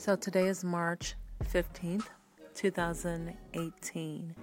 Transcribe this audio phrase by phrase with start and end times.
[0.00, 1.16] So today is March
[1.52, 2.06] 15th,
[2.54, 4.34] 2018,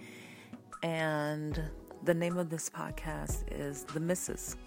[0.83, 1.61] and
[2.03, 4.57] the name of this podcast is The Mrs.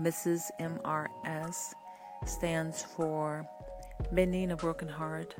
[0.00, 0.50] Mrs.
[0.60, 1.74] MRS
[2.26, 3.48] stands for
[4.10, 5.36] Mending a Broken Heart,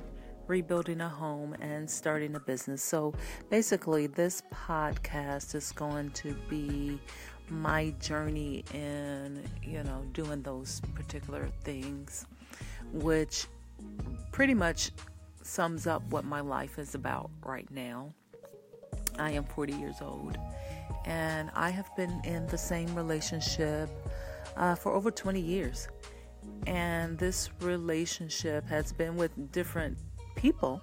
[0.47, 2.81] Rebuilding a Home, and Starting a Business.
[2.81, 3.13] So
[3.51, 7.01] basically, this podcast is going to be
[7.49, 12.25] my journey in, you know, doing those particular things,
[12.93, 13.49] which
[14.35, 14.91] pretty much
[15.43, 18.13] sums up what my life is about right now.
[19.17, 20.37] I am 40 years old
[21.05, 23.89] and I have been in the same relationship
[24.57, 25.87] uh, for over 20 years.
[26.67, 29.97] And this relationship has been with different
[30.35, 30.83] people,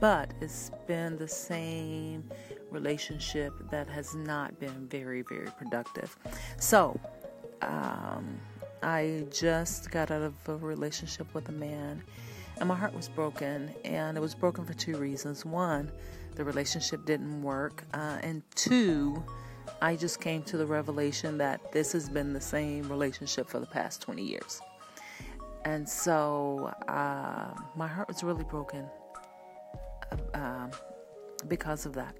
[0.00, 2.24] but it's been the same
[2.70, 6.16] relationship that has not been very, very productive.
[6.56, 6.98] So,
[7.60, 8.40] um,
[8.82, 12.02] I just got out of a relationship with a man
[12.58, 15.44] and my heart was broken and it was broken for two reasons.
[15.44, 15.90] One
[16.34, 19.22] the relationship didn't work uh, and two
[19.80, 23.66] i just came to the revelation that this has been the same relationship for the
[23.66, 24.60] past 20 years.
[25.64, 28.84] And so uh, my heart was really broken
[30.34, 30.68] uh,
[31.46, 32.16] because of that.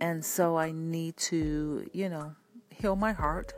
[0.00, 2.34] And so i need to you know
[2.70, 3.54] heal my heart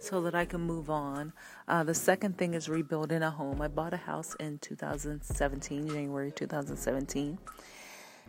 [0.00, 1.32] so that I can move on.
[1.68, 3.60] Uh, the second thing is rebuilding a home.
[3.60, 7.38] I bought a house in 2017, January 2017.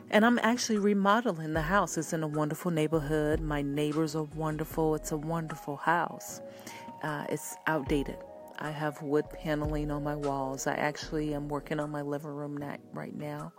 [0.10, 1.98] And I'm actually remodeling the house.
[1.98, 3.40] It's in a wonderful neighborhood.
[3.40, 4.96] My neighbors are wonderful.
[4.96, 6.42] It's a wonderful house.
[7.02, 8.18] Uh, it's outdated.
[8.62, 10.68] I have wood paneling on my walls.
[10.68, 13.54] I actually am working on my living room right now.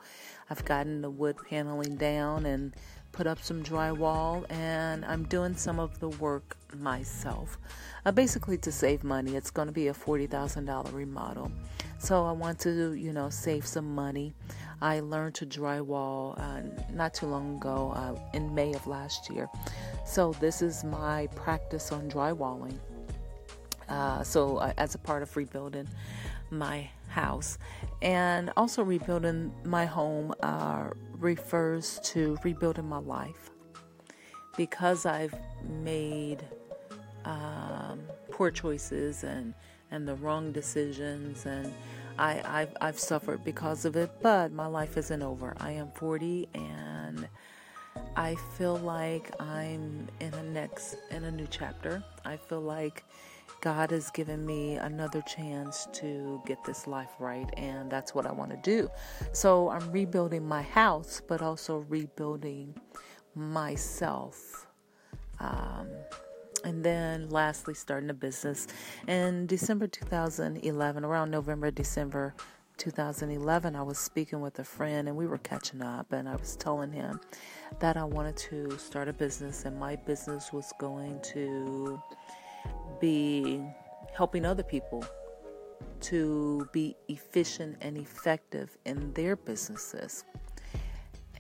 [0.48, 2.72] I've gotten the wood paneling down and
[3.10, 7.58] put up some drywall, and I'm doing some of the work myself.
[8.06, 11.50] Uh, basically, to save money, it's going to be a $40,000 remodel.
[11.98, 14.32] So I want to, you know, save some money.
[14.80, 19.48] I learned to drywall uh, not too long ago, uh, in May of last year.
[20.06, 22.78] So this is my practice on drywalling.
[23.92, 25.86] Uh, so uh, as a part of rebuilding
[26.50, 27.58] my house.
[28.00, 33.50] And also rebuilding my home uh, refers to rebuilding my life.
[34.56, 35.34] Because I've
[35.84, 36.42] made
[37.26, 39.54] um, poor choices and
[39.90, 41.70] and the wrong decisions and
[42.18, 45.54] I, I've, I've suffered because of it but my life isn't over.
[45.60, 47.28] I am 40 and
[48.16, 52.02] I feel like I'm in a next in a new chapter.
[52.24, 53.04] I feel like
[53.62, 58.32] God has given me another chance to get this life right, and that's what I
[58.32, 58.90] want to do.
[59.30, 62.74] So I'm rebuilding my house, but also rebuilding
[63.36, 64.66] myself.
[65.38, 65.86] Um,
[66.64, 68.66] and then lastly, starting a business.
[69.06, 72.34] In December 2011, around November, December
[72.78, 76.56] 2011, I was speaking with a friend and we were catching up, and I was
[76.56, 77.20] telling him
[77.78, 82.02] that I wanted to start a business, and my business was going to
[83.02, 83.60] be
[84.14, 85.04] helping other people
[86.00, 90.24] to be efficient and effective in their businesses.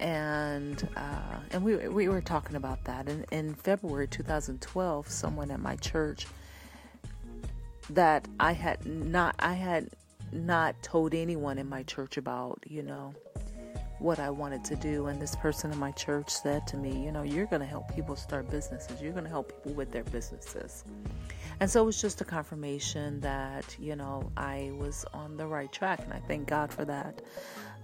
[0.00, 5.08] And uh, and we we were talking about that in, in February 2012.
[5.08, 6.26] Someone at my church
[7.90, 9.90] that I had not I had
[10.32, 13.14] not told anyone in my church about you know
[14.02, 15.06] what I wanted to do.
[15.06, 17.94] And this person in my church said to me, You know, you're going to help
[17.94, 20.84] people start businesses, you're going to help people with their businesses.
[21.60, 25.70] And so it was just a confirmation that, you know, I was on the right
[25.72, 26.00] track.
[26.02, 27.22] And I thank God for that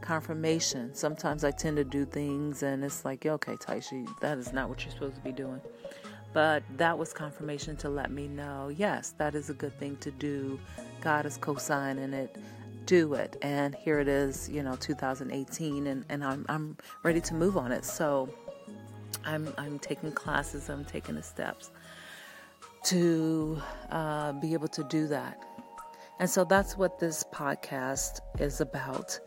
[0.00, 0.94] confirmation.
[0.94, 4.84] Sometimes I tend to do things and it's like, okay, Taishi, that is not what
[4.84, 5.60] you're supposed to be doing.
[6.32, 10.10] But that was confirmation to let me know, yes, that is a good thing to
[10.10, 10.60] do.
[11.00, 12.36] God is co signing it
[12.88, 13.36] do it.
[13.42, 17.70] And here it is, you know, 2018, and, and I'm, I'm ready to move on
[17.70, 17.84] it.
[17.84, 18.30] So
[19.26, 21.70] I'm, I'm taking classes, I'm taking the steps
[22.84, 25.42] to uh, be able to do that.
[26.20, 29.18] And so that's what this podcast is about.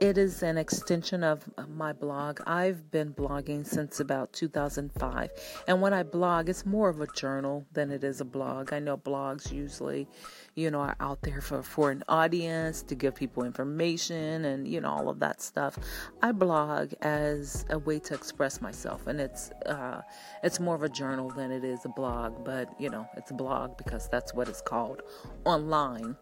[0.00, 2.40] It is an extension of my blog.
[2.46, 5.30] I've been blogging since about 2005.
[5.66, 8.72] And when I blog, it's more of a journal than it is a blog.
[8.72, 10.06] I know blogs usually,
[10.54, 14.80] you know, are out there for, for an audience to give people information and, you
[14.80, 15.76] know, all of that stuff.
[16.22, 19.08] I blog as a way to express myself.
[19.08, 20.02] And it's, uh,
[20.44, 22.44] it's more of a journal than it is a blog.
[22.44, 25.02] But, you know, it's a blog because that's what it's called
[25.44, 26.16] online.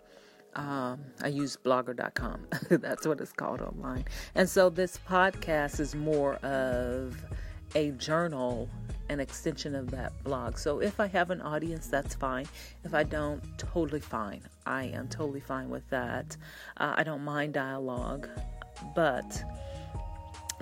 [0.56, 2.46] Um, I use blogger.com.
[2.70, 4.04] That's what it's called online.
[4.34, 7.24] And so this podcast is more of
[7.74, 8.68] a journal
[9.08, 10.58] an extension of that blog.
[10.58, 12.46] So if I have an audience, that's fine.
[12.84, 14.42] If I don't, totally fine.
[14.64, 16.36] I am totally fine with that.
[16.76, 18.28] Uh, I don't mind dialogue,
[18.94, 19.42] but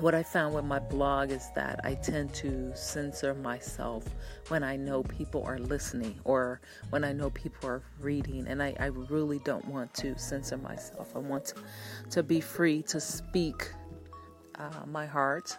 [0.00, 4.04] what I found with my blog is that I tend to censor myself
[4.48, 6.60] when I know people are listening or
[6.90, 11.14] when I know people are reading, and I, I really don't want to censor myself.
[11.14, 11.54] I want to,
[12.10, 13.70] to be free to speak
[14.56, 15.56] uh, my heart.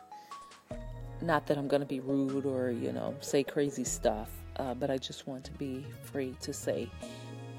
[1.21, 4.91] Not that I'm going to be rude or, you know, say crazy stuff, uh, but
[4.91, 6.89] I just want to be free to say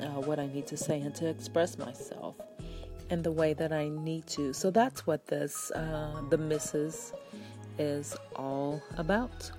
[0.01, 2.37] uh, what I need to say and to express myself
[3.11, 4.53] in the way that I need to.
[4.53, 7.13] So that's what this, uh, the Mrs.,
[7.79, 9.51] is all about.